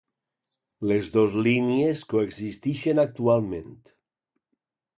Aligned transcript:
Les 0.91 1.11
dos 1.15 1.35
línies 1.49 2.01
coexistixen 2.13 3.03
actualment. 3.07 3.77